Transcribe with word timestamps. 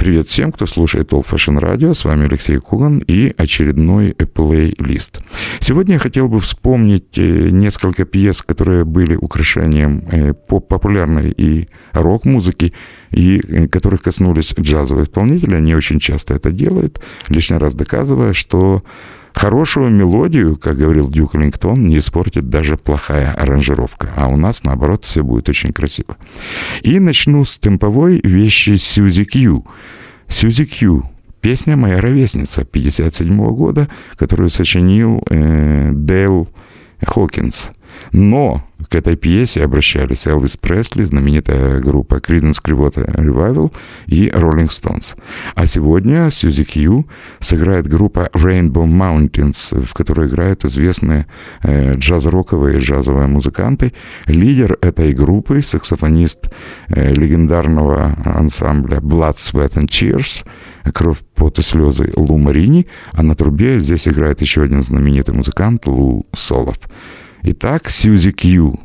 Привет 0.00 0.28
всем, 0.28 0.50
кто 0.50 0.64
слушает 0.64 1.12
Old 1.12 1.26
Fashion 1.26 1.60
Radio. 1.60 1.92
С 1.92 2.06
вами 2.06 2.24
Алексей 2.24 2.56
Куган 2.56 3.00
и 3.06 3.34
очередной 3.36 4.14
плейлист. 4.14 5.20
Сегодня 5.60 5.96
я 5.96 5.98
хотел 5.98 6.26
бы 6.26 6.40
вспомнить 6.40 7.18
э, 7.18 7.50
несколько 7.50 8.06
пьес, 8.06 8.40
которые 8.40 8.86
были 8.86 9.14
украшением 9.14 10.02
э, 10.10 10.32
поп-популярной 10.32 11.30
и 11.32 11.68
рок-музыки, 11.92 12.72
и 13.10 13.42
э, 13.46 13.68
которых 13.68 14.00
коснулись 14.00 14.54
джазовые 14.58 15.04
исполнители. 15.04 15.54
Они 15.54 15.74
очень 15.74 16.00
часто 16.00 16.32
это 16.32 16.50
делают, 16.50 17.02
лишний 17.28 17.58
раз 17.58 17.74
доказывая, 17.74 18.32
что 18.32 18.82
Хорошую 19.34 19.90
мелодию, 19.90 20.56
как 20.56 20.76
говорил 20.76 21.08
Дюк 21.08 21.34
Лингтон, 21.34 21.74
не 21.82 21.98
испортит 21.98 22.48
даже 22.48 22.76
плохая 22.76 23.32
аранжировка. 23.32 24.10
А 24.16 24.28
у 24.28 24.36
нас, 24.36 24.64
наоборот, 24.64 25.04
все 25.04 25.22
будет 25.22 25.48
очень 25.48 25.72
красиво. 25.72 26.16
И 26.82 26.98
начну 26.98 27.44
с 27.44 27.58
темповой 27.58 28.20
вещи 28.22 28.76
Сьюзи 28.76 29.24
Кью. 29.24 29.64
Сьюзи 30.28 30.64
Кью 30.66 31.10
Песня 31.40 31.74
«Моя 31.74 31.96
ровесница» 31.96 32.64
57 32.64 33.34
года, 33.52 33.88
которую 34.16 34.50
сочинил 34.50 35.22
э, 35.30 35.90
Дейл 35.90 36.48
Хокинс. 37.02 37.70
Но 38.12 38.64
к 38.88 38.94
этой 38.94 39.16
пьесе 39.16 39.64
обращались 39.64 40.26
Элвис 40.26 40.56
Пресли, 40.56 41.04
знаменитая 41.04 41.80
группа 41.80 42.16
Creedence 42.16 42.56
Clearwater 42.62 43.14
Revival 43.14 43.72
и 44.06 44.28
Rolling 44.28 44.68
Stones. 44.68 45.16
А 45.54 45.66
сегодня 45.66 46.30
Сьюзи 46.30 46.64
Кью 46.64 47.06
сыграет 47.40 47.86
группа 47.86 48.30
Rainbow 48.32 48.86
Mountains, 48.86 49.78
в 49.84 49.92
которой 49.94 50.28
играют 50.28 50.64
известные 50.64 51.26
э, 51.62 51.92
джаз-роковые 51.92 52.78
и 52.78 52.80
джазовые 52.80 53.26
музыканты. 53.26 53.92
Лидер 54.26 54.78
этой 54.80 55.12
группы, 55.12 55.62
саксофонист 55.62 56.50
э, 56.88 57.12
легендарного 57.12 58.16
ансамбля 58.24 58.98
Blood, 58.98 59.36
Sweat 59.36 59.74
and 59.74 59.88
Tears, 59.88 60.44
кровь, 60.92 61.18
пот 61.34 61.58
и 61.58 61.62
слезы 61.62 62.10
Лу 62.16 62.38
Марини, 62.38 62.86
а 63.12 63.22
на 63.22 63.34
трубе 63.34 63.78
здесь 63.78 64.08
играет 64.08 64.40
еще 64.40 64.62
один 64.62 64.82
знаменитый 64.82 65.34
музыкант 65.34 65.86
Лу 65.86 66.26
Солов. 66.32 66.78
Итак, 67.42 67.88
Сьюзи 67.88 68.32
Кью. 68.32 68.78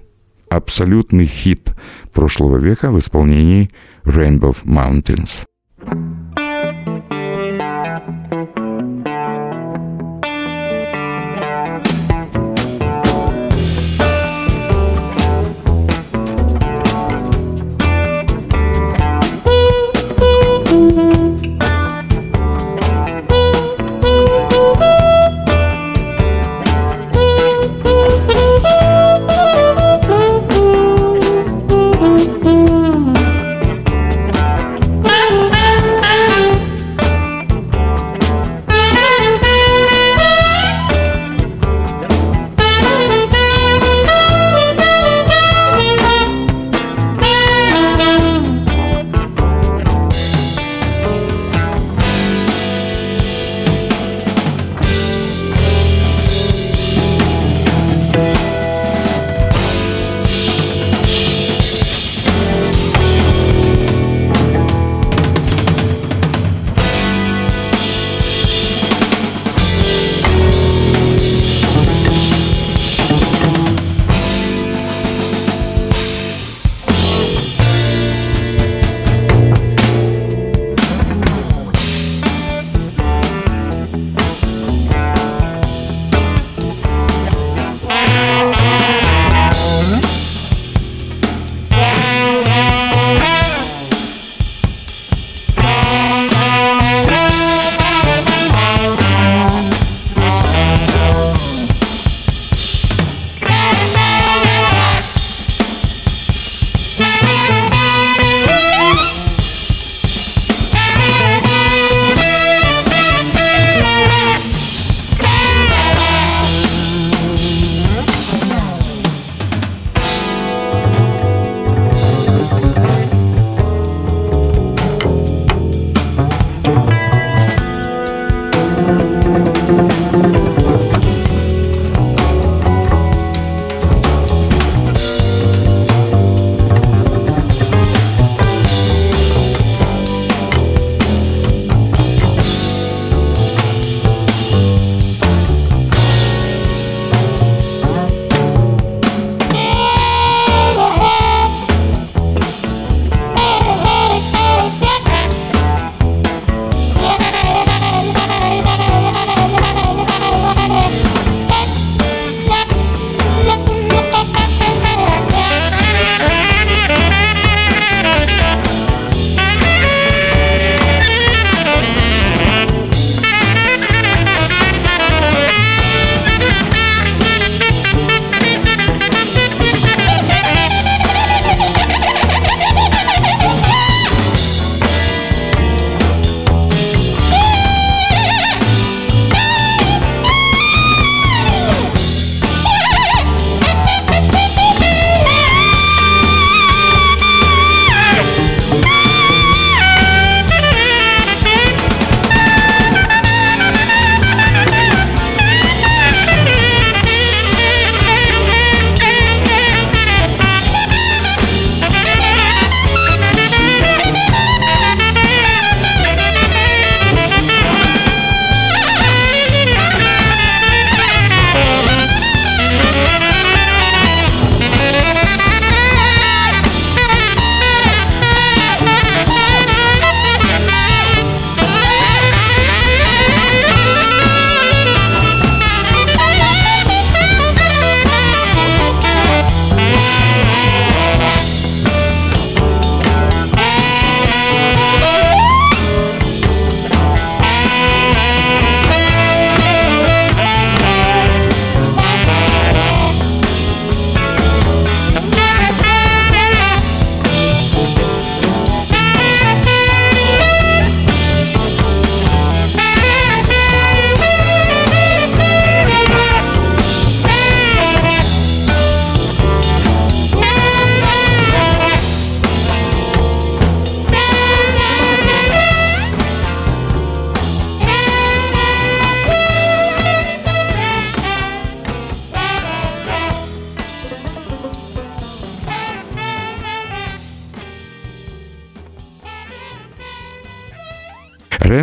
Абсолютный 0.49 1.25
хит 1.25 1.73
прошлого 2.13 2.57
века 2.57 2.89
в 2.89 2.99
исполнении 2.99 3.69
Rainbow 4.05 4.55
Mountains. 4.63 5.43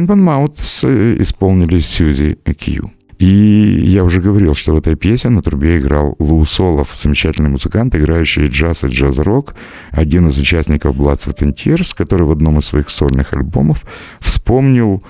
Rainbow 0.02 0.16
Mouths 0.16 1.22
исполнили 1.22 1.78
Сьюзи 1.78 2.38
Кью. 2.58 2.90
И 3.18 3.84
я 3.84 4.02
уже 4.02 4.20
говорил, 4.20 4.54
что 4.54 4.74
в 4.74 4.78
этой 4.78 4.96
пьесе 4.96 5.28
на 5.28 5.42
трубе 5.42 5.78
играл 5.78 6.16
Лу 6.18 6.44
Солов, 6.44 6.96
замечательный 7.00 7.50
музыкант, 7.50 7.94
играющий 7.94 8.48
джаз 8.48 8.82
и 8.82 8.88
джаз-рок, 8.88 9.54
один 9.92 10.26
из 10.26 10.36
участников 10.38 10.96
Bloods 10.96 11.32
and 11.38 11.54
Tears, 11.54 11.94
который 11.96 12.26
в 12.26 12.32
одном 12.32 12.58
из 12.58 12.64
своих 12.64 12.90
сольных 12.90 13.32
альбомов 13.32 13.84
вспомнил, 14.18 15.04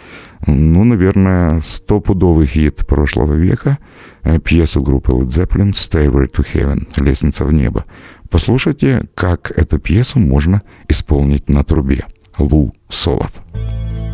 ну, 0.46 0.84
наверное, 0.84 1.62
стопудовый 1.62 2.46
хит 2.46 2.86
прошлого 2.86 3.32
века, 3.32 3.78
э, 4.24 4.38
пьесу 4.40 4.82
группы 4.82 5.12
Led 5.12 5.28
Zeppelin 5.28 5.70
«Stairway 5.70 6.30
to 6.30 6.44
Heaven»— 6.52 6.86
«Лестница 7.02 7.46
в 7.46 7.52
небо». 7.52 7.86
Послушайте, 8.28 9.06
как 9.14 9.52
эту 9.56 9.78
пьесу 9.78 10.18
можно 10.18 10.60
исполнить 10.88 11.48
на 11.48 11.62
трубе. 11.64 12.04
Лу 12.38 12.74
Солов. 12.90 13.32
Солов 13.32 14.11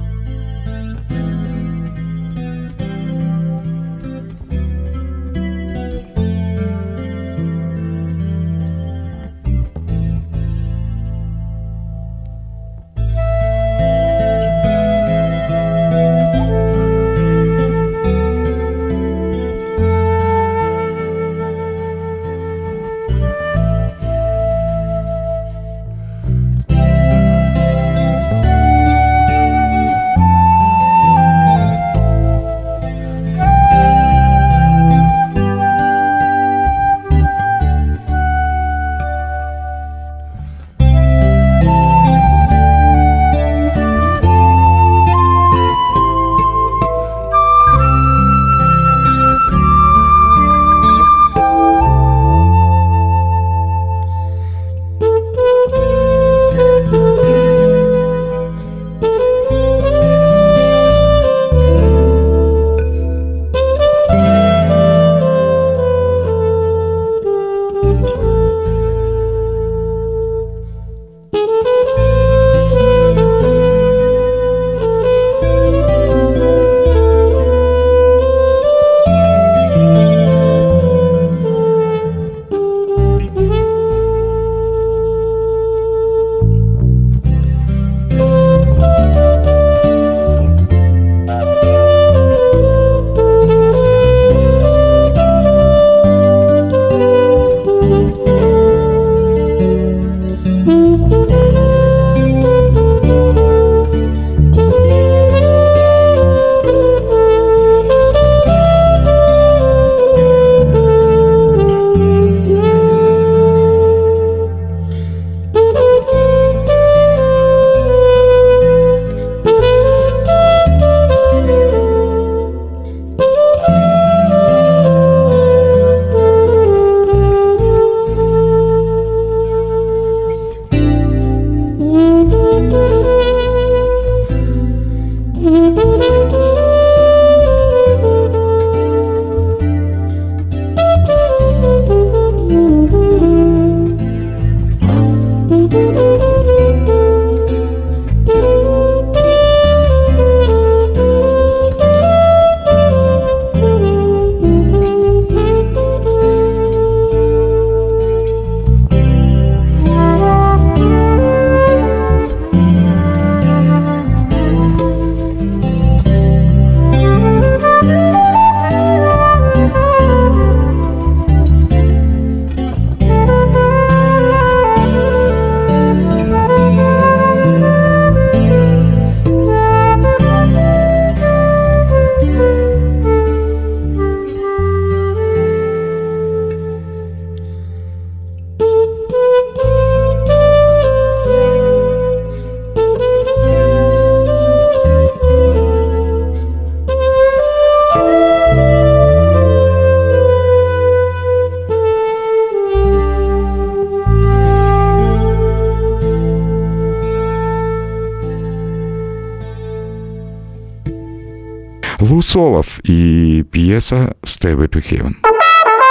и 212.85 213.45
пьеса 213.51 214.15
«Stairway 214.23 214.69
to 214.69 214.81
Heaven». 214.81 215.15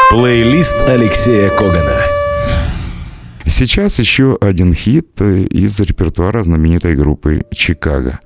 Плейлист 0.10 0.75
Алексея 0.88 1.50
Когана. 1.50 2.01
Сейчас 3.46 4.00
еще 4.00 4.38
один 4.39 4.74
хит 4.74 5.22
из 5.22 5.77
репертуара 5.82 6.44
знаменитой 6.44 6.96
группы 6.96 7.44
«Чикаго». 7.51 8.20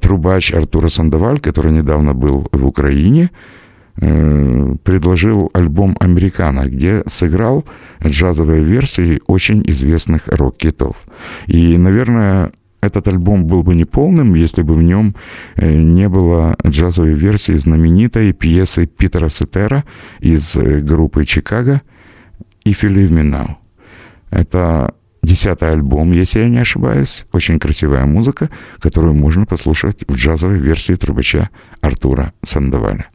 Трубач 0.00 0.52
Артура 0.52 0.86
Сандоваль, 0.86 1.40
который 1.40 1.72
недавно 1.72 2.14
был 2.14 2.44
в 2.52 2.66
Украине, 2.66 3.30
э, 4.00 4.74
предложил 4.84 5.50
альбом 5.52 5.96
«Американо», 5.98 6.66
где 6.66 7.02
сыграл 7.06 7.64
джазовые 8.06 8.62
версии 8.62 9.20
очень 9.26 9.68
известных 9.68 10.28
рок-китов. 10.28 11.06
И, 11.48 11.76
наверное, 11.76 12.52
этот 12.86 13.08
альбом 13.08 13.46
был 13.46 13.62
бы 13.62 13.74
неполным, 13.74 14.34
если 14.34 14.62
бы 14.62 14.74
в 14.74 14.82
нем 14.82 15.14
э, 15.56 15.76
не 15.76 16.08
было 16.08 16.56
джазовой 16.66 17.14
версии 17.14 17.52
знаменитой 17.52 18.32
пьесы 18.32 18.86
Питера 18.86 19.28
Сетера 19.28 19.84
из 20.20 20.56
э, 20.56 20.80
группы 20.80 21.24
«Чикаго» 21.26 21.82
«If 22.64 22.82
You 22.82 22.94
Leave 22.94 23.10
Me 23.10 23.22
Now». 23.22 23.56
Это 24.30 24.94
десятый 25.22 25.70
альбом, 25.70 26.12
если 26.12 26.40
я 26.40 26.48
не 26.48 26.58
ошибаюсь. 26.58 27.26
Очень 27.32 27.58
красивая 27.58 28.06
музыка, 28.06 28.48
которую 28.78 29.14
можно 29.14 29.44
послушать 29.44 30.04
в 30.08 30.14
джазовой 30.14 30.58
версии 30.58 30.94
трубача 30.94 31.50
Артура 31.80 32.32
Сандоваля. 32.42 33.06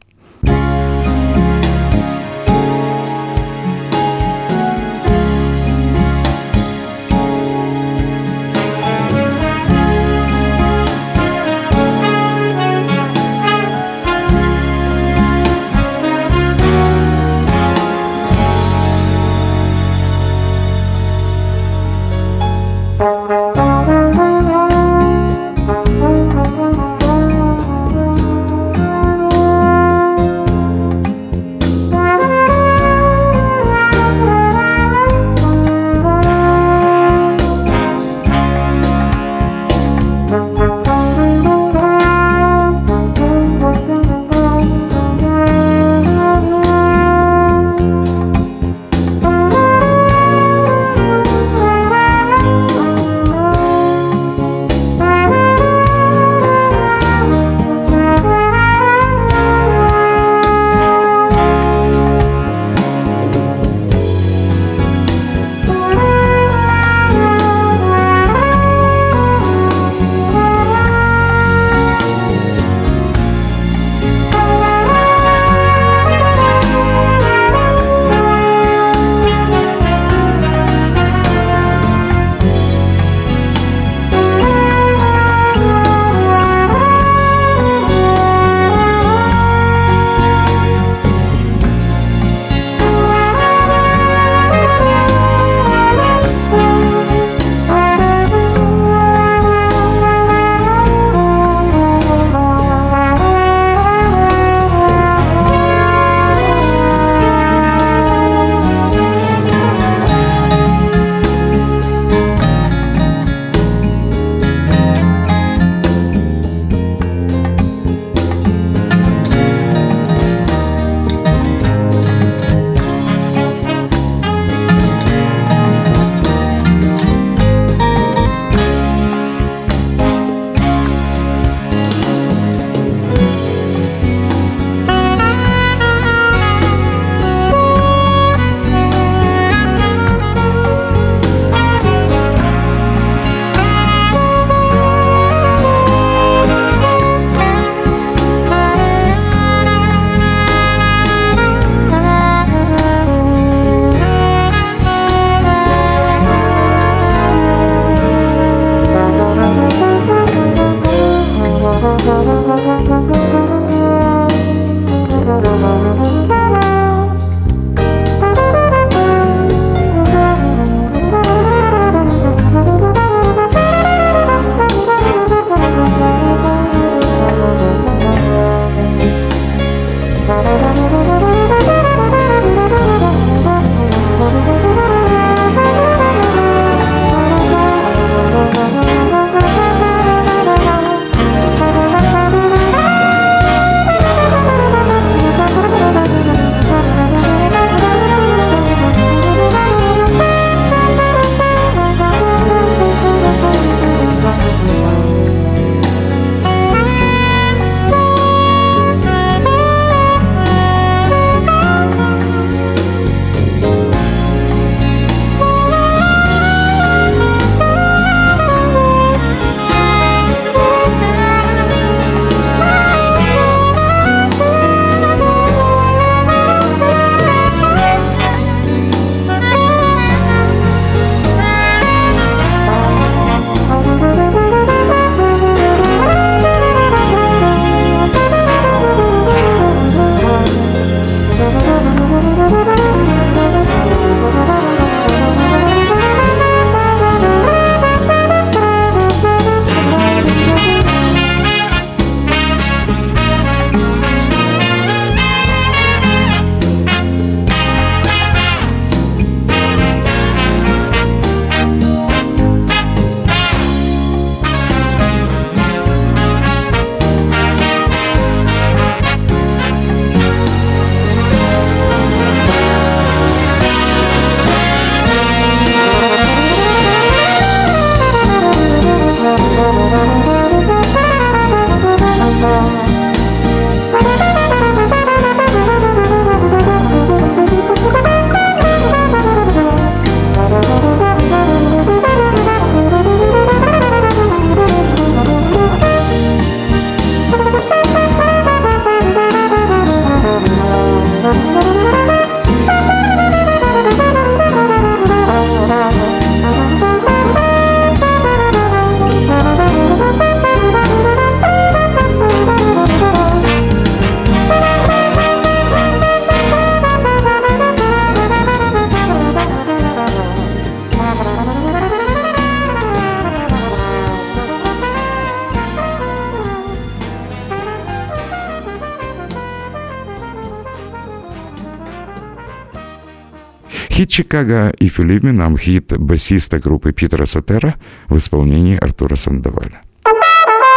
Чикаго 334.12 334.74
и 334.78 334.88
Филиппи 334.88 335.28
нам 335.28 335.56
хит 335.56 335.98
басиста 335.98 336.58
группы 336.58 336.92
Питера 336.92 337.24
Сатера 337.24 337.76
в 338.08 338.18
исполнении 338.18 338.76
Артура 338.76 339.16
Сандаваля. 339.16 339.80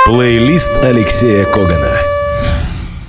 Плейлист 0.05 0.71
Алексея 0.77 1.43
Когана. 1.43 1.97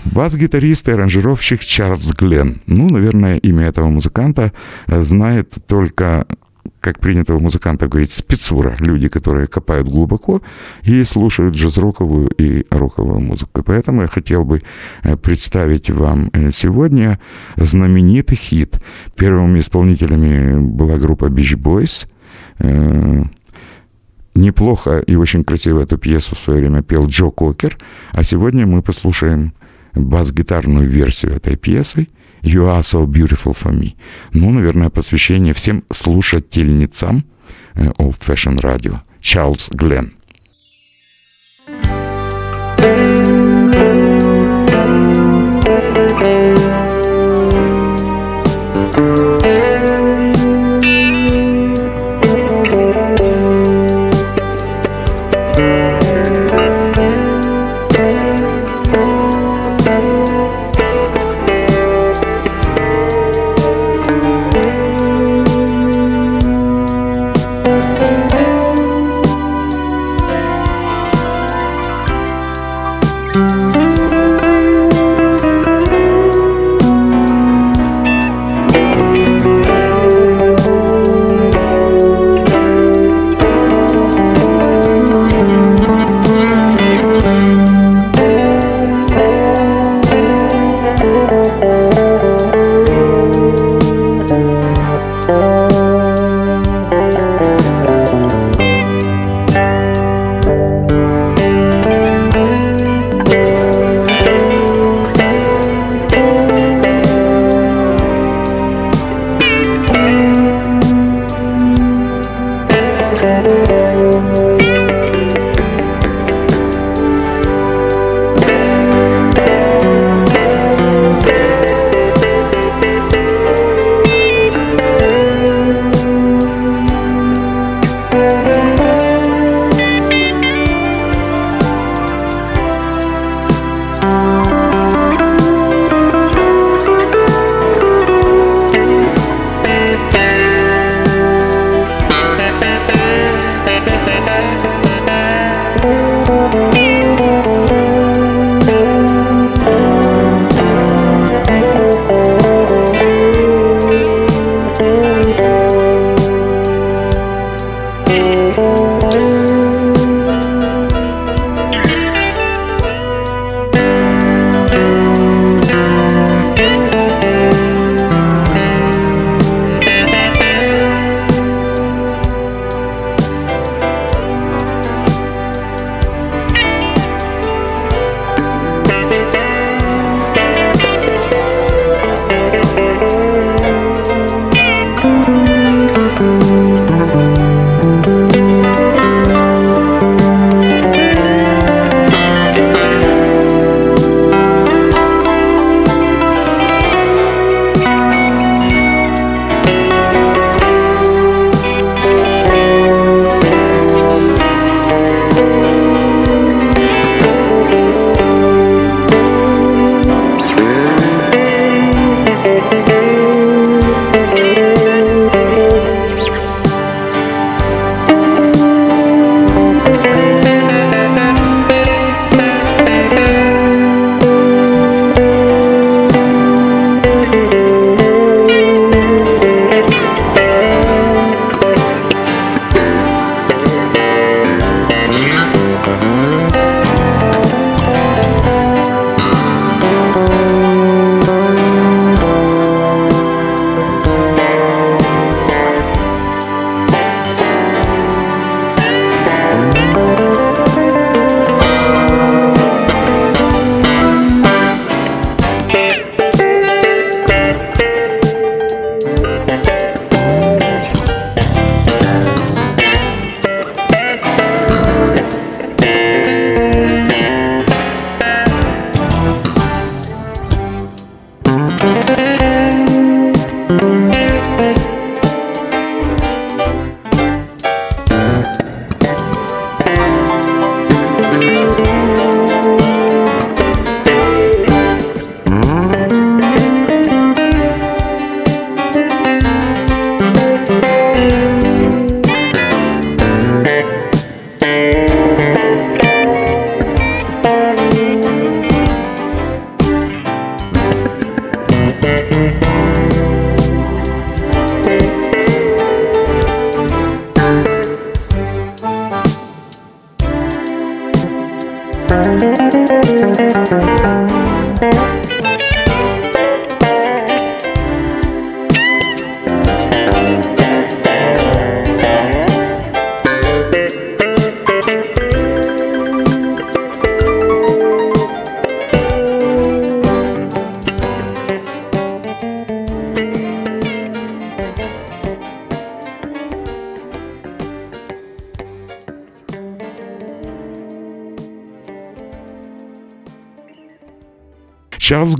Бас-гитарист 0.06 0.88
и 0.88 0.90
аранжировщик 0.90 1.60
Чарльз 1.60 2.10
Гленн. 2.12 2.60
Ну, 2.66 2.88
наверное, 2.88 3.36
имя 3.36 3.68
этого 3.68 3.88
музыканта 3.88 4.52
знает 4.88 5.54
только 5.68 6.26
как 6.86 7.00
принято 7.00 7.34
у 7.34 7.40
музыкантов 7.40 7.88
говорить, 7.88 8.12
спецура, 8.12 8.76
люди, 8.78 9.08
которые 9.08 9.48
копают 9.48 9.88
глубоко 9.88 10.40
и 10.84 11.04
слушают 11.04 11.56
джаз-роковую 11.56 12.28
и 12.38 12.64
роковую 12.70 13.18
музыку. 13.18 13.64
Поэтому 13.64 14.02
я 14.02 14.06
хотел 14.06 14.44
бы 14.44 14.62
э, 15.02 15.16
представить 15.16 15.90
вам 15.90 16.30
э, 16.32 16.52
сегодня 16.52 17.18
знаменитый 17.56 18.36
хит. 18.36 18.80
Первыми 19.16 19.58
исполнителями 19.58 20.60
была 20.60 20.96
группа 20.96 21.24
Beach 21.24 21.56
Boys. 21.56 22.06
Э, 22.60 23.24
неплохо 24.36 25.02
и 25.08 25.16
очень 25.16 25.42
красиво 25.42 25.80
эту 25.80 25.98
пьесу 25.98 26.36
в 26.36 26.38
свое 26.38 26.60
время 26.60 26.82
пел 26.82 27.06
Джо 27.06 27.30
Кокер, 27.30 27.76
а 28.12 28.22
сегодня 28.22 28.64
мы 28.64 28.82
послушаем 28.82 29.52
бас-гитарную 29.94 30.88
версию 30.88 31.32
этой 31.32 31.56
пьесы– 31.56 32.06
You 32.46 32.68
are 32.68 32.84
so 32.84 33.06
beautiful 33.06 33.52
for 33.52 33.72
me. 33.72 33.96
Ну, 34.32 34.52
наверное, 34.52 34.88
посвящение 34.88 35.52
всем 35.52 35.82
слушательницам 35.92 37.24
э, 37.74 37.90
Old 37.98 38.20
Fashion 38.20 38.56
Radio. 38.60 39.00
Чарльз 39.20 39.68
Гленн. 39.70 40.12
Чарльз 42.78 43.45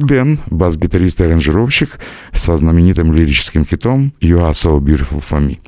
Гленн, 0.06 0.38
бас-гитарист 0.46 1.20
и 1.20 1.24
аранжировщик 1.24 1.98
со 2.32 2.56
знаменитым 2.56 3.12
лирическим 3.12 3.66
хитом 3.66 4.12
«You 4.20 4.38
are 4.38 4.52
so 4.52 4.78
beautiful 4.78 5.20
for 5.20 5.40
me». 5.40 5.58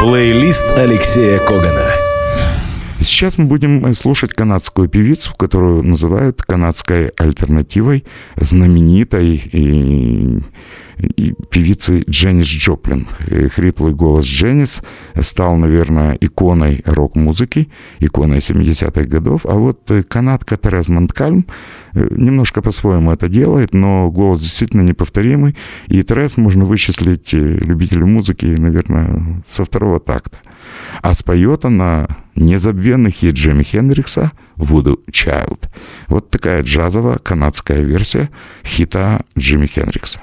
Плейлист 0.00 0.64
Алексея 0.76 1.38
Когана. 1.38 1.90
Сейчас 3.00 3.38
мы 3.38 3.44
будем 3.44 3.94
слушать 3.94 4.32
канадскую 4.32 4.88
певицу, 4.88 5.32
которую 5.36 5.82
называют 5.82 6.42
канадской 6.42 7.08
альтернативой 7.16 8.04
знаменитой 8.36 9.36
и 9.52 10.40
певицы 11.50 12.04
Дженнис 12.08 12.46
Джоплин. 12.46 13.08
Хриплый 13.54 13.94
голос 13.94 14.26
Дженнис 14.26 14.82
стал, 15.20 15.56
наверное, 15.56 16.16
иконой 16.20 16.82
рок-музыки, 16.84 17.68
иконой 18.00 18.38
70-х 18.38 19.04
годов. 19.04 19.46
А 19.46 19.54
вот 19.54 19.90
канадка 20.08 20.56
Терез 20.56 20.88
Монткальм 20.88 21.46
э, 21.92 22.06
немножко 22.10 22.62
по-своему 22.62 23.12
это 23.12 23.28
делает, 23.28 23.74
но 23.74 24.10
голос 24.10 24.40
действительно 24.40 24.82
неповторимый. 24.82 25.56
И 25.88 26.02
Терез 26.02 26.36
можно 26.36 26.64
вычислить 26.64 27.32
э, 27.32 27.38
любителю 27.38 28.06
музыки, 28.06 28.46
наверное, 28.46 29.42
со 29.46 29.64
второго 29.64 30.00
такта. 30.00 30.38
А 31.02 31.14
споет 31.14 31.64
она 31.64 32.08
незабвенный 32.34 33.10
хит 33.10 33.34
Джимми 33.34 33.62
Хендрикса 33.62 34.32
«Voodoo 34.56 34.98
Child». 35.10 35.68
Вот 36.08 36.30
такая 36.30 36.62
джазовая 36.62 37.18
канадская 37.18 37.80
версия 37.80 38.30
хита 38.64 39.22
Джимми 39.38 39.66
Хендрикса. 39.66 40.20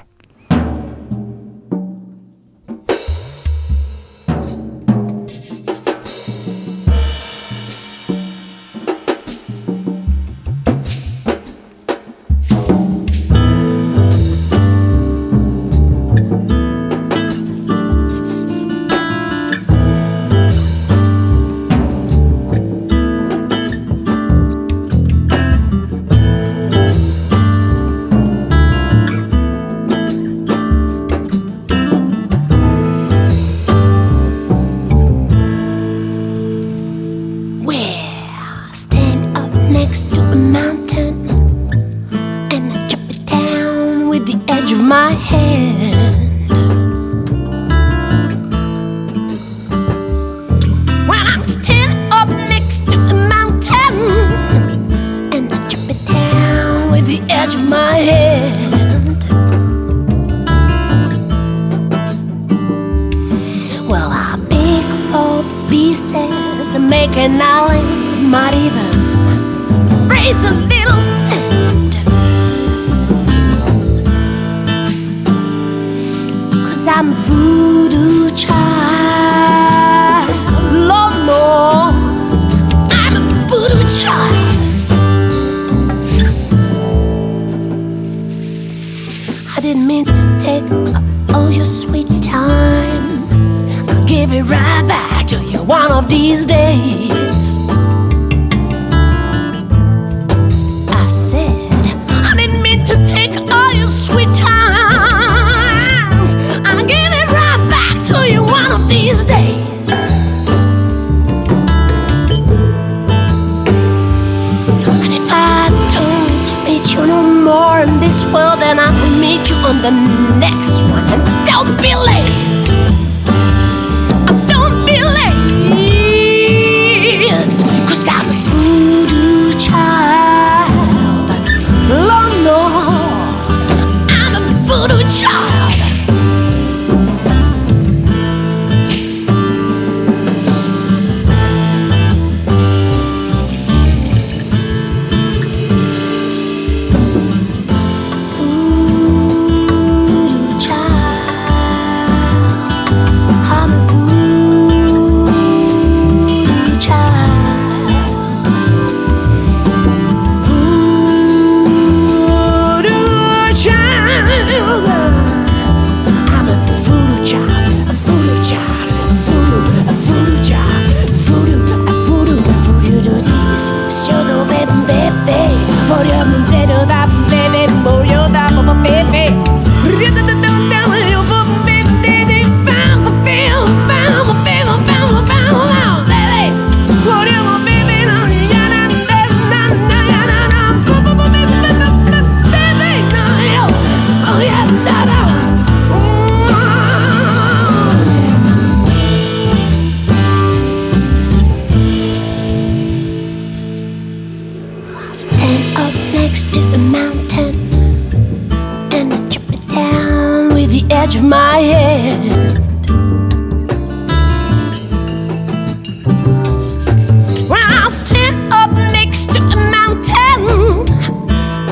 was 217.94 218.10
tin 218.10 218.34
up 218.52 218.70
next 218.92 219.26
to 219.26 219.38
a 219.38 219.56
mountain, 219.70 220.88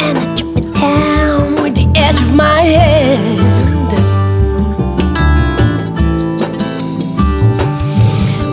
and 0.04 0.18
I 0.18 0.36
drop 0.36 0.56
it 0.56 0.74
down 0.74 1.62
with 1.62 1.74
the 1.74 1.88
edge 1.96 2.20
of 2.20 2.34
my 2.34 2.60
hand. 2.60 3.92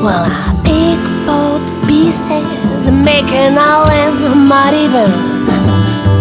Well, 0.03 0.25
I 0.25 0.49
pick 0.65 0.99
both 1.27 1.65
pieces 1.87 2.87
and 2.87 3.03
make 3.03 3.29
an 3.43 3.57
island. 3.57 4.17
I'm 4.25 4.73
even 4.73 5.11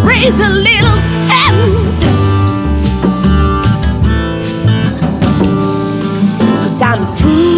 raise 0.07 0.41
a 0.41 0.51
little 0.51 0.99
sand. 0.99 2.03
Cause 6.61 6.83
I'm 6.83 7.17
free. 7.17 7.58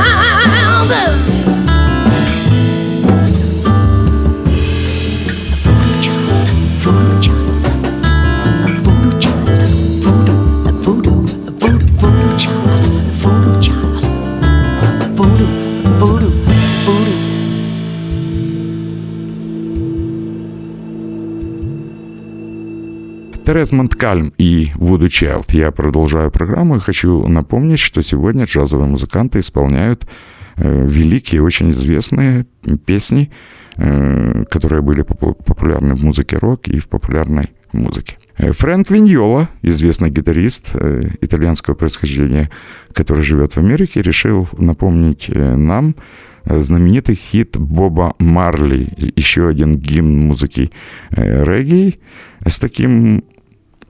Терез 23.51 23.73
Монткальм 23.73 24.31
и 24.37 24.71
Вуду 24.75 25.09
Чайлд. 25.09 25.51
Я 25.51 25.71
продолжаю 25.71 26.31
программу 26.31 26.77
и 26.77 26.79
хочу 26.79 27.27
напомнить, 27.27 27.79
что 27.79 28.01
сегодня 28.01 28.45
джазовые 28.45 28.87
музыканты 28.87 29.39
исполняют 29.39 30.07
э, 30.55 30.85
великие, 30.87 31.43
очень 31.43 31.71
известные 31.71 32.45
песни, 32.85 33.29
э, 33.75 34.45
которые 34.49 34.81
были 34.81 35.01
популярны 35.01 35.95
в 35.95 36.01
музыке 36.01 36.37
рок 36.37 36.69
и 36.69 36.79
в 36.79 36.87
популярной 36.87 37.51
музыке. 37.73 38.15
Э, 38.37 38.53
Фрэнк 38.53 38.89
Виньола, 38.89 39.49
известный 39.63 40.11
гитарист 40.11 40.73
итальянского 41.19 41.73
происхождения, 41.73 42.49
который 42.93 43.25
живет 43.25 43.51
в 43.51 43.57
Америке, 43.57 44.01
решил 44.01 44.47
напомнить 44.57 45.29
нам 45.35 45.97
знаменитый 46.45 47.15
хит 47.15 47.57
Боба 47.57 48.13
Марли, 48.17 49.11
еще 49.17 49.49
один 49.49 49.73
гимн 49.73 50.27
музыки 50.27 50.71
регги, 51.11 51.99
с 52.45 52.57
таким 52.57 53.25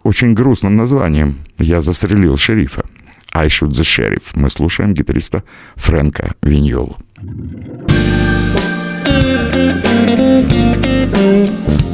очень 0.03 0.33
грустным 0.33 0.75
названием 0.75 1.39
«Я 1.57 1.81
застрелил 1.81 2.37
шерифа». 2.37 2.83
«I 3.33 3.47
shoot 3.47 3.69
the 3.69 3.83
sheriff». 3.83 4.31
Мы 4.33 4.49
слушаем 4.49 4.93
гитариста 4.93 5.43
Фрэнка 5.75 6.35
Виньолу. 6.41 6.97
Фрэнк 11.21 11.90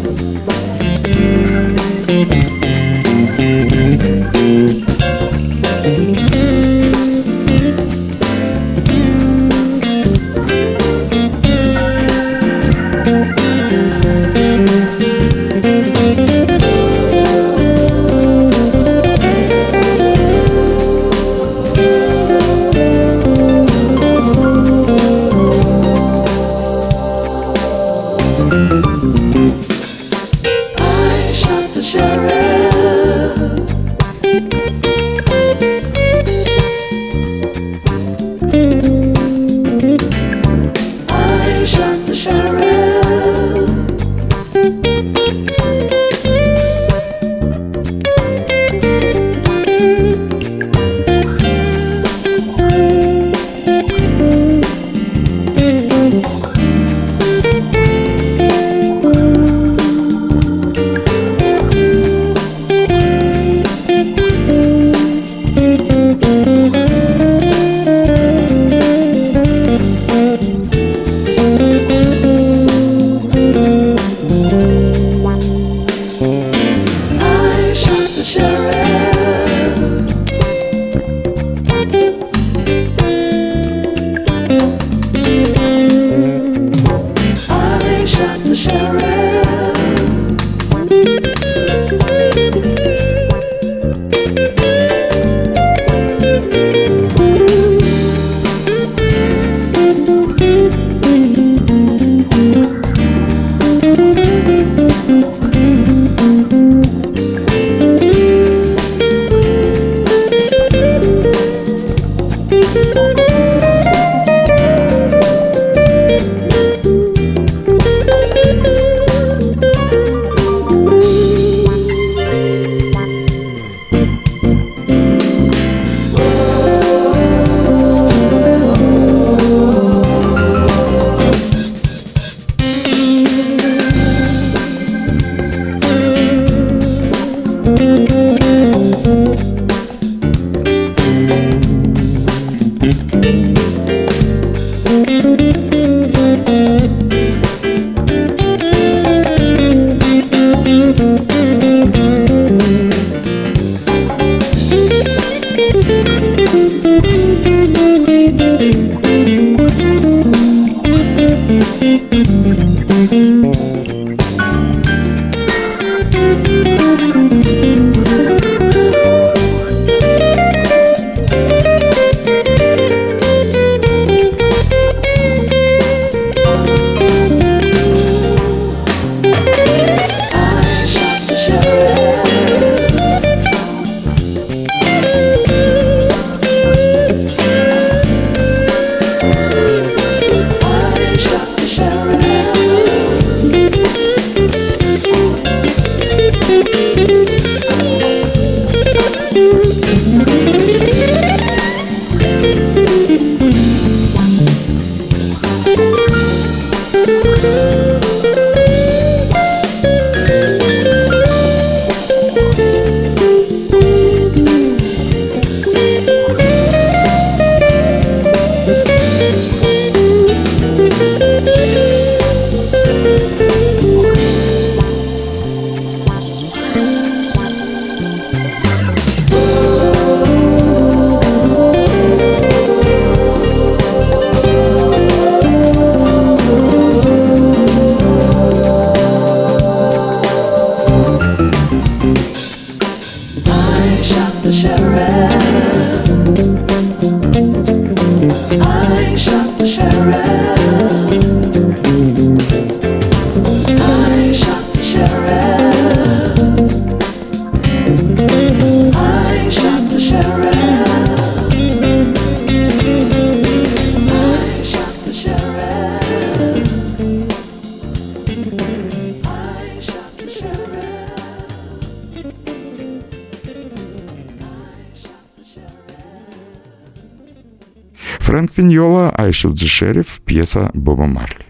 «I 279.28 279.32
shoot 279.32 279.56
the 279.56 279.68
sheriff» 279.68 280.22
пьеса 280.26 280.72
Боба 280.74 281.06
Марли. 281.06 281.46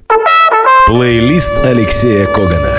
Плейлист 0.87 1.51
Алексея 1.63 2.25
Когана. 2.25 2.73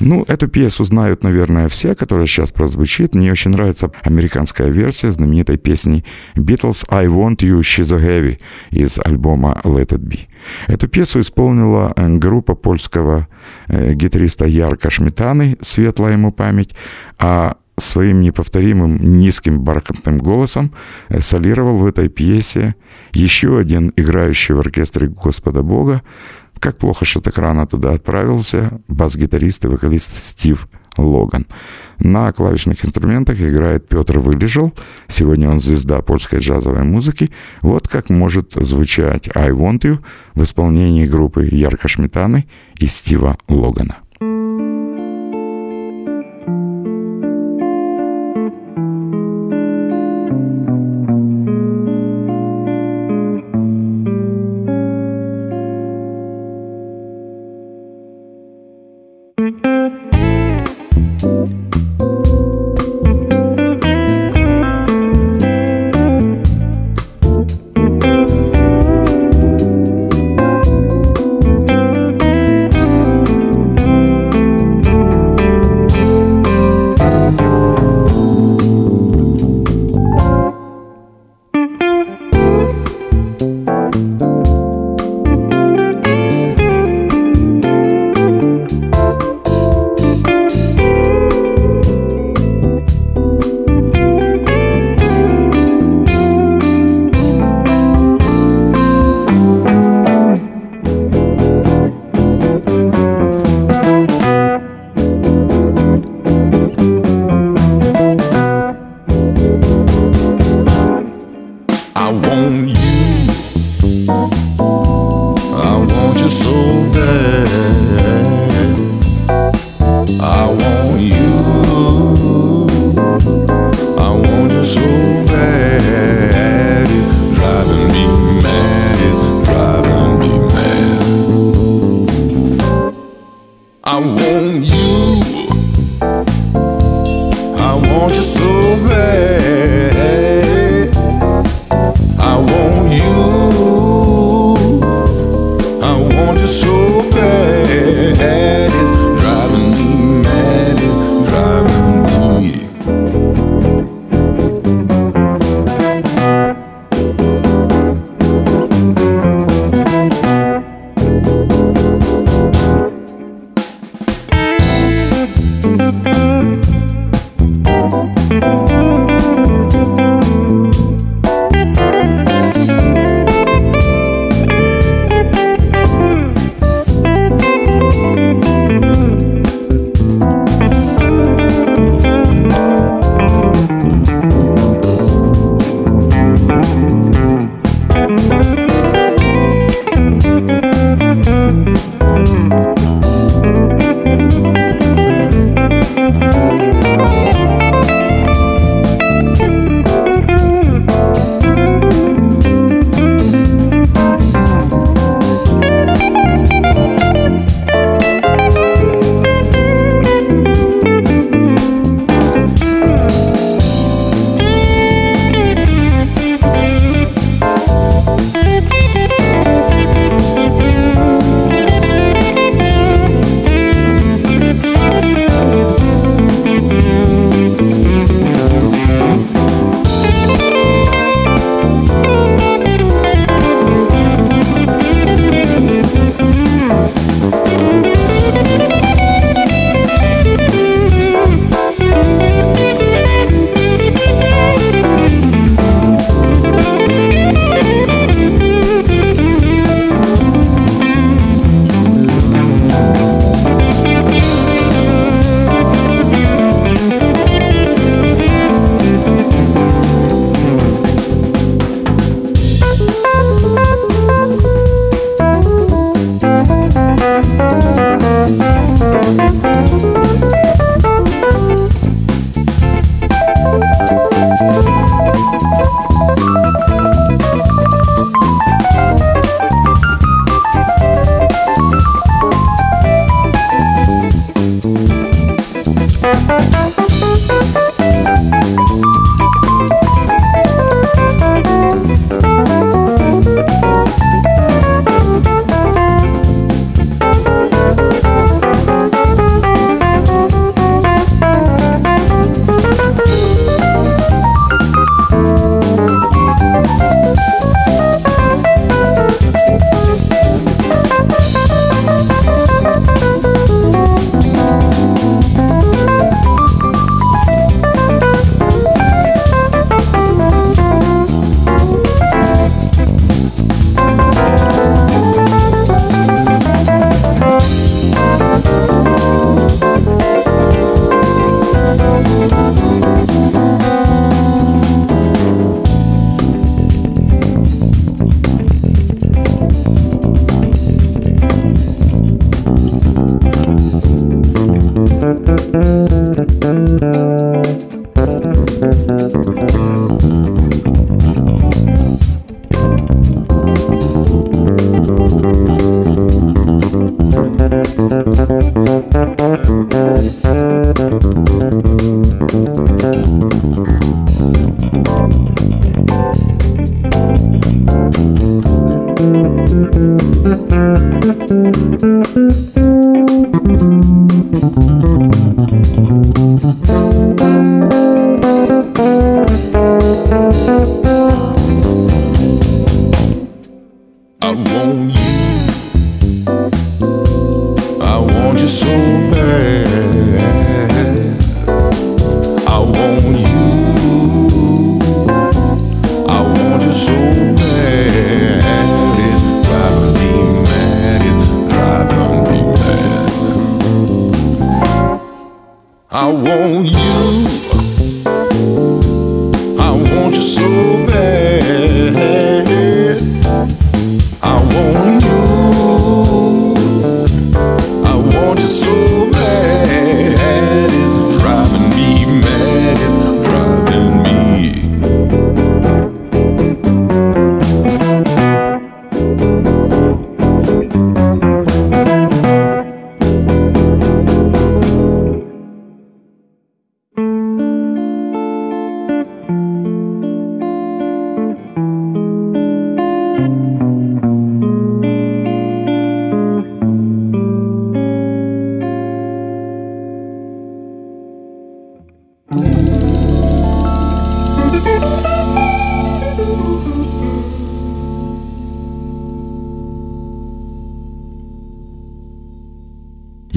Ну, 0.00 0.24
эту 0.28 0.48
пьесу 0.48 0.84
знают, 0.84 1.22
наверное, 1.24 1.68
все, 1.68 1.94
которая 1.94 2.26
сейчас 2.26 2.50
прозвучит. 2.50 3.14
Мне 3.14 3.32
очень 3.32 3.50
нравится 3.50 3.90
американская 4.02 4.68
версия 4.68 5.10
знаменитой 5.10 5.58
песни 5.58 6.04
Beatles 6.36 6.86
«I 6.88 7.06
Want 7.06 7.38
You, 7.38 7.60
She's 7.60 7.94
a 7.94 7.98
Heavy» 7.98 8.38
из 8.70 8.98
альбома 9.04 9.60
«Let 9.64 9.88
It 9.88 10.00
Be». 10.00 10.20
Эту 10.68 10.88
пьесу 10.88 11.20
исполнила 11.20 11.92
э, 11.96 12.08
группа 12.16 12.54
польского 12.54 13.26
э, 13.66 13.92
гитариста 13.94 14.46
Ярка 14.46 14.88
Шмитаны, 14.88 15.58
светлая 15.60 16.12
ему 16.12 16.30
память, 16.30 16.74
а 17.18 17.56
своим 17.78 18.20
неповторимым 18.20 19.18
низким 19.18 19.62
бархатным 19.62 20.18
голосом 20.18 20.72
э, 21.08 21.20
солировал 21.20 21.78
в 21.78 21.86
этой 21.86 22.08
пьесе 22.08 22.74
еще 23.12 23.58
один 23.58 23.92
играющий 23.96 24.54
в 24.54 24.60
оркестре 24.60 25.08
Господа 25.08 25.62
Бога, 25.62 26.02
как 26.58 26.76
плохо, 26.76 27.04
что 27.04 27.20
так 27.20 27.38
рано 27.38 27.66
туда 27.66 27.92
отправился 27.92 28.80
бас-гитарист 28.88 29.64
и 29.64 29.68
вокалист 29.68 30.16
Стив 30.16 30.68
Логан. 30.96 31.46
На 31.98 32.32
клавишных 32.32 32.84
инструментах 32.84 33.40
играет 33.40 33.88
Петр 33.88 34.18
Вылежал. 34.18 34.72
Сегодня 35.08 35.48
он 35.48 35.60
звезда 35.60 36.00
польской 36.00 36.38
джазовой 36.38 36.84
музыки. 36.84 37.30
Вот 37.62 37.88
как 37.88 38.10
может 38.10 38.52
звучать 38.54 39.28
«I 39.34 39.50
Want 39.50 39.80
You» 39.80 39.98
в 40.34 40.42
исполнении 40.42 41.06
группы 41.06 41.48
Ярко 41.50 41.88
Шметаны 41.88 42.46
и 42.78 42.86
Стива 42.86 43.36
Логана. 43.48 43.98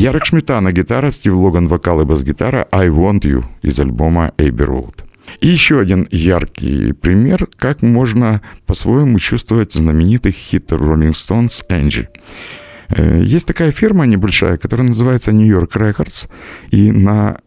Ярик 0.01 0.25
Шметана 0.25 0.71
гитара, 0.71 1.11
Стив 1.11 1.35
Логан 1.35 1.67
вокал 1.67 2.01
и 2.01 2.05
бас-гитара 2.05 2.67
«I 2.71 2.87
Want 2.87 3.19
You» 3.19 3.45
из 3.61 3.79
альбома 3.79 4.33
Abbey 4.39 4.65
Road. 4.65 5.03
И 5.41 5.47
еще 5.47 5.79
один 5.79 6.07
яркий 6.09 6.93
пример, 6.93 7.47
как 7.55 7.83
можно 7.83 8.41
по-своему 8.65 9.19
чувствовать 9.19 9.73
знаменитый 9.73 10.31
хит 10.31 10.71
Rolling 10.71 11.11
Stones 11.11 11.61
«Angie». 11.69 12.07
Э, 12.89 13.21
есть 13.23 13.45
такая 13.45 13.71
фирма 13.71 14.07
небольшая, 14.07 14.57
которая 14.57 14.87
называется 14.87 15.33
New 15.33 15.47
York 15.47 15.75
Records, 15.75 16.27
и 16.71 16.91
на 16.91 17.37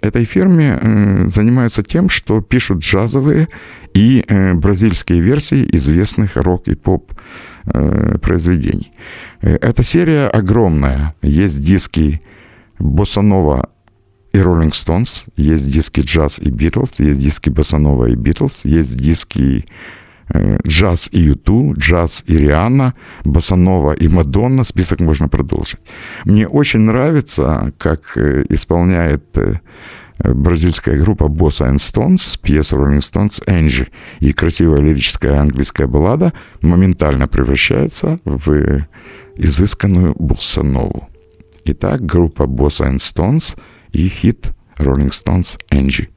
этой 0.00 0.24
фирме 0.24 0.80
э, 0.82 1.28
занимаются 1.28 1.84
тем, 1.84 2.08
что 2.08 2.40
пишут 2.40 2.80
джазовые 2.80 3.46
и 3.94 4.24
э, 4.26 4.54
бразильские 4.54 5.20
версии 5.20 5.68
известных 5.76 6.34
рок 6.34 6.66
и 6.66 6.74
поп 6.74 7.12
э, 7.66 8.18
произведений. 8.18 8.92
Э, 9.40 9.56
эта 9.60 9.82
серия 9.82 10.28
огромная. 10.28 11.14
Есть 11.22 11.60
диски 11.60 12.20
Босанова 12.78 13.68
и 14.32 14.38
Rolling 14.38 14.72
Stones, 14.72 15.28
есть 15.36 15.70
диски 15.70 16.00
джаз 16.00 16.38
и 16.38 16.50
Битлз, 16.50 17.00
есть 17.00 17.20
диски 17.20 17.50
Босанова 17.50 18.06
и 18.06 18.14
Битлз, 18.14 18.64
есть 18.64 18.96
диски 18.96 19.64
э, 20.28 20.58
джаз 20.66 21.08
и 21.12 21.20
Юту, 21.20 21.74
джаз 21.76 22.24
и 22.26 22.38
Рианна, 22.38 22.94
Босанова 23.24 23.92
и 23.92 24.08
Мадонна, 24.08 24.64
список 24.64 25.00
можно 25.00 25.28
продолжить. 25.28 25.80
Мне 26.24 26.46
очень 26.48 26.80
нравится, 26.80 27.72
как 27.78 28.16
исполняет 28.48 29.38
бразильская 30.22 30.98
группа 30.98 31.24
Bossa 31.24 31.70
and 31.70 31.76
Stones, 31.76 32.38
пьеса 32.40 32.76
Rolling 32.76 33.00
Stones 33.00 33.42
«Энджи». 33.46 33.88
И 34.20 34.32
красивая 34.32 34.80
лирическая 34.80 35.40
английская 35.40 35.86
баллада 35.86 36.32
моментально 36.60 37.28
превращается 37.28 38.18
в 38.24 38.86
изысканную 39.36 40.14
боссанову. 40.18 41.08
Итак, 41.64 42.00
группа 42.00 42.44
Bossa 42.44 42.90
and 42.90 42.96
Stones 42.96 43.56
и 43.92 44.08
хит 44.08 44.52
Rolling 44.78 45.10
Stones. 45.10 45.58
Энджи 45.70 46.08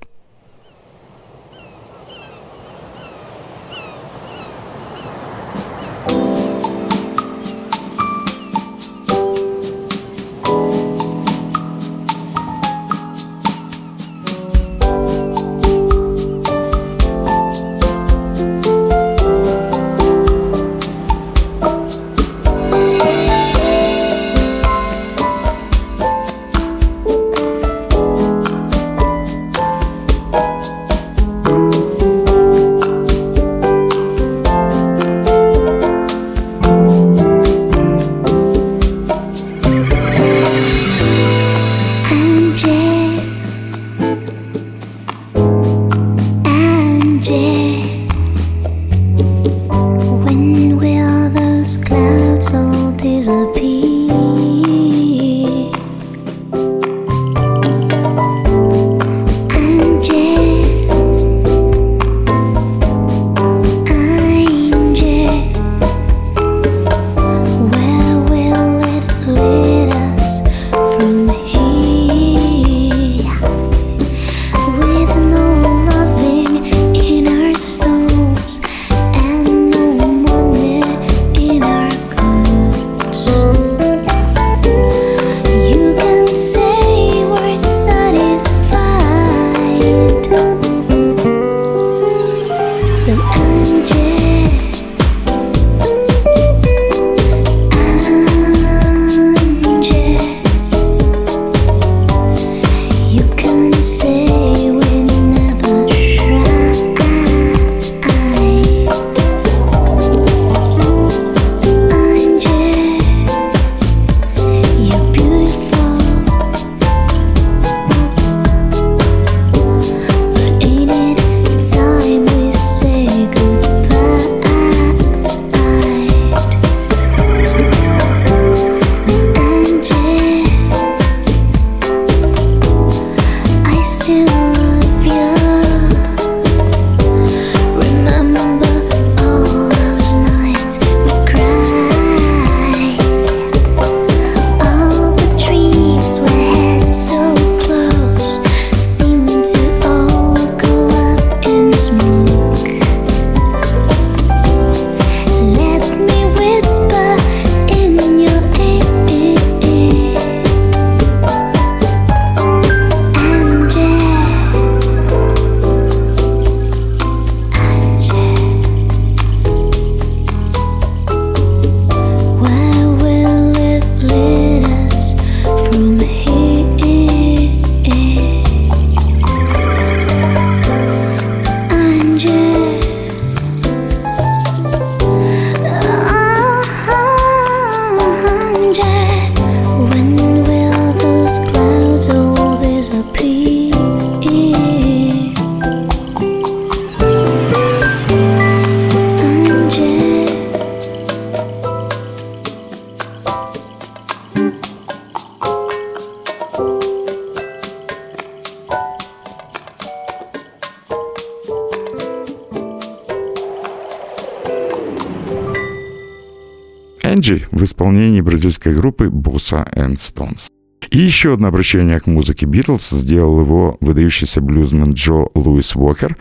бразильской 218.25 218.73
группы 218.73 219.05
Bossa 219.05 219.71
and 219.73 219.95
Stones. 219.95 220.47
И 220.89 220.99
еще 220.99 221.33
одно 221.33 221.47
обращение 221.47 221.99
к 221.99 222.07
музыке 222.07 222.45
Битлз 222.45 222.89
сделал 222.89 223.39
его 223.39 223.77
выдающийся 223.81 224.41
блюзмен 224.41 224.93
Джо 224.93 225.27
Луис 225.33 225.75
Уокер, 225.75 226.17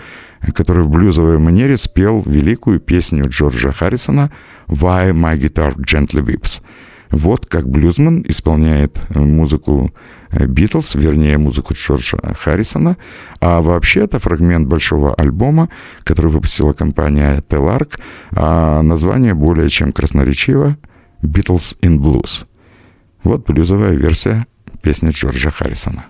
который 0.55 0.85
в 0.85 0.89
блюзовой 0.89 1.39
манере 1.39 1.77
спел 1.77 2.23
великую 2.25 2.81
песню 2.81 3.25
Джорджа 3.29 3.73
Харрисона 3.73 4.31
«Why 4.69 5.13
My 5.13 5.39
Guitar 5.39 5.75
Gently 5.77 6.25
Whips». 6.25 6.63
Вот 7.11 7.47
как 7.47 7.69
блюзман 7.69 8.25
исполняет 8.27 8.99
музыку 9.11 9.93
Битлз, 10.33 10.97
вернее, 10.97 11.39
музыку 11.39 11.75
Джорджа 11.75 12.19
Харрисона. 12.35 12.97
А 13.41 13.61
вообще 13.61 14.01
это 14.01 14.19
фрагмент 14.19 14.67
большого 14.67 15.15
альбома, 15.15 15.69
который 16.03 16.31
выпустила 16.31 16.73
компания 16.73 17.43
Telarc. 17.49 18.01
А 18.33 18.83
название 18.83 19.35
более 19.35 19.69
чем 19.69 19.93
красноречиво 19.93 20.77
«Beatles 21.25 21.77
in 21.81 21.99
Blues». 21.99 22.47
Вот 23.23 23.47
блюзовая 23.47 23.93
версия 23.93 24.47
песни 24.83 25.11
Джорджа 25.11 25.51
Харрисона. 25.51 26.05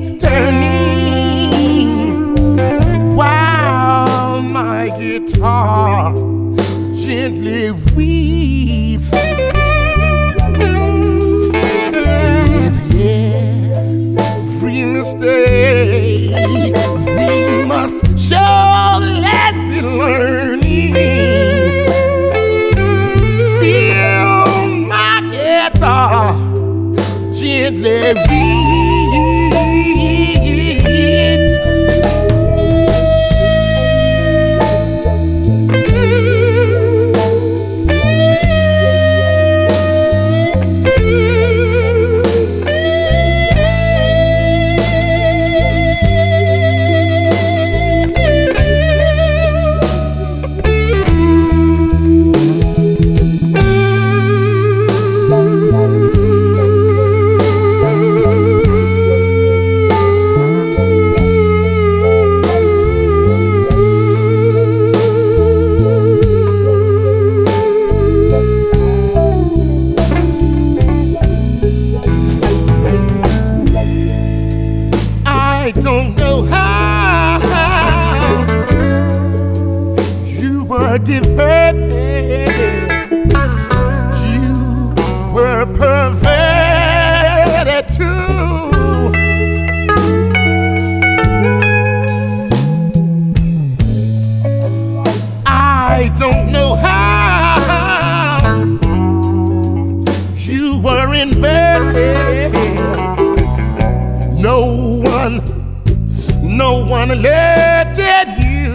It's 0.00 0.12
turning 0.22 1.90
while 3.16 4.40
my 4.42 4.88
guitar 4.90 6.14
gently 6.94 7.72
weeps. 7.96 9.10
With 12.54 12.78
every 12.94 14.84
mistake, 14.84 15.47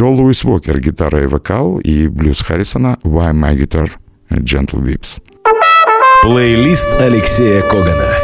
Джо 0.00 0.06
Луис 0.06 0.44
Уокер, 0.44 0.80
гитара 0.80 1.24
и 1.24 1.26
вокал, 1.26 1.78
и 1.78 2.08
блюз 2.08 2.40
Харрисона 2.40 2.96
«Why 3.04 3.34
My 3.34 3.54
Guitar 3.54 3.90
Gentle 4.30 4.82
Weeps». 4.82 5.20
Плейлист 6.22 6.88
Алексея 6.94 7.60
Когана. 7.60 8.14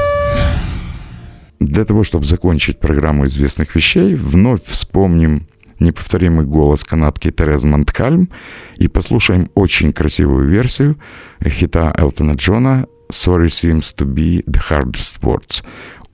Для 1.61 1.85
того, 1.85 2.03
чтобы 2.03 2.25
закончить 2.25 2.81
программу 2.81 3.27
известных 3.27 3.75
вещей, 3.75 4.15
вновь 4.15 4.63
вспомним 4.63 5.49
неповторимый 5.79 6.47
голос 6.47 6.83
канадки 6.83 7.31
Терез 7.31 7.65
Монткальм 7.65 8.31
и 8.79 8.89
послушаем 8.89 9.51
очень 9.55 9.93
красивую 9.93 10.49
версию 10.49 10.97
хита 11.45 11.95
Элтона 11.95 12.37
Джона 12.37 12.87
«Sorry 13.13 13.49
seems 13.49 13.95
to 13.99 14.07
be 14.07 14.43
the 14.47 14.63
hardest 14.71 15.21
words». 15.21 15.63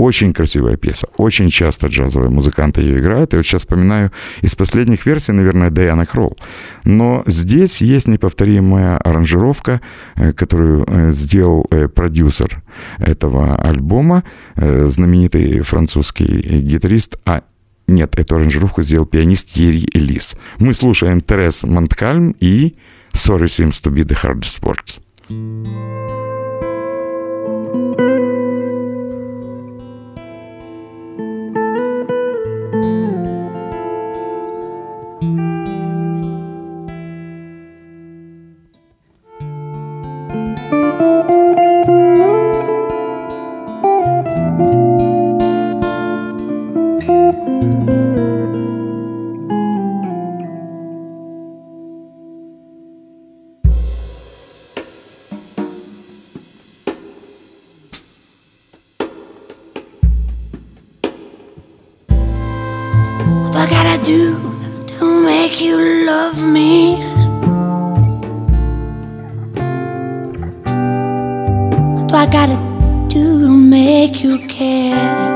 Очень 0.03 0.33
красивая 0.33 0.77
пьеса. 0.77 1.07
Очень 1.17 1.49
часто 1.49 1.87
джазовые 1.87 2.29
музыканты 2.29 2.81
ее 2.81 2.99
играют. 2.99 3.33
И 3.33 3.37
вот 3.37 3.47
сейчас 3.47 3.61
вспоминаю 3.63 4.11
из 4.41 4.57
последних 4.57 5.07
версий, 5.07 5.31
наверное, 5.31 5.71
Дайана 5.71 6.05
Кролл. 6.05 6.37
Но 6.85 7.23
здесь 7.27 7.83
есть 7.83 8.09
неповторимая 8.09 8.97
аранжировка, 8.99 9.81
э, 10.17 10.33
которую 10.33 10.85
э, 10.89 11.13
сделал 11.13 11.67
э, 11.71 11.87
продюсер 11.87 12.63
этого 12.99 13.55
альбома, 13.55 14.25
знаменитый 14.57 15.61
французский 15.61 16.27
гитарист, 16.63 17.17
а 17.25 17.43
нет, 17.87 18.19
эту 18.19 18.35
аранжировку 18.35 18.83
сделал 18.83 19.07
пианист 19.07 19.57
Ери 19.57 19.87
Элис. 19.95 20.37
Мы 20.59 20.75
слушаем 20.75 21.21
Терес 21.21 21.63
Монткальм 21.63 22.35
и 22.41 22.75
«Sorry 23.13 23.47
seems 23.47 23.81
to 23.81 23.93
be 23.93 24.03
the 24.05 24.17
hardest 24.21 24.63
words». 24.63 24.99
Разман 27.93 28.12
gotta 63.73 64.05
do 64.05 64.37
to 64.87 65.23
make 65.25 65.63
you 65.63 66.05
love 66.05 66.45
me? 66.45 66.97
What 71.95 72.07
do 72.09 72.15
I 72.15 72.27
gotta 72.31 72.59
do 73.09 73.47
to 73.47 73.49
make 73.49 74.23
you 74.23 74.47
care? 74.47 75.32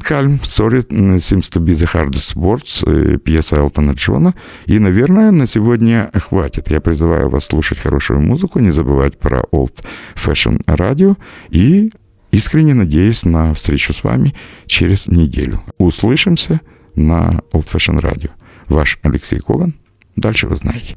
Кальм, 0.00 0.40
Sorry 0.42 0.82
Seems 1.18 1.48
to 1.50 1.60
be 1.60 1.74
the 1.74 1.86
hardest 1.92 2.34
words, 2.36 2.82
э, 2.86 3.18
пьеса 3.18 3.56
Элтона 3.56 3.92
Джона. 3.92 4.34
И, 4.66 4.78
наверное, 4.78 5.30
на 5.30 5.46
сегодня 5.46 6.10
хватит. 6.14 6.70
Я 6.70 6.80
призываю 6.80 7.28
вас 7.28 7.46
слушать 7.46 7.78
хорошую 7.78 8.20
музыку, 8.20 8.60
не 8.60 8.70
забывать 8.70 9.18
про 9.18 9.42
Old 9.52 9.84
Fashion 10.14 10.64
Radio 10.66 11.16
и 11.50 11.90
искренне 12.30 12.74
надеюсь 12.74 13.24
на 13.24 13.54
встречу 13.54 13.92
с 13.92 14.04
вами 14.04 14.34
через 14.66 15.06
неделю. 15.06 15.62
Услышимся 15.78 16.60
на 16.94 17.42
Old 17.52 17.68
Fashion 17.70 18.00
Radio. 18.00 18.30
Ваш 18.68 18.98
Алексей 19.02 19.38
Коган. 19.38 19.74
Дальше 20.16 20.46
вы 20.46 20.56
знаете. 20.56 20.96